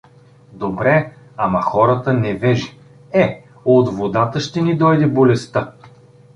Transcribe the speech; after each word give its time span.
Добре, 0.53 1.13
ама 1.37 1.61
хората 1.61 2.13
невежи: 2.13 2.79
„Е, 3.13 3.45
от 3.65 3.89
водата 3.89 4.39
ще 4.39 4.61
ни 4.61 4.77
дойде 4.77 5.07
болестта! 5.07 5.71